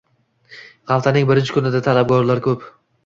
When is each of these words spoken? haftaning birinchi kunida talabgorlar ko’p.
haftaning 0.93 1.27
birinchi 1.33 1.53
kunida 1.59 1.83
talabgorlar 1.89 2.43
ko’p. 2.49 2.65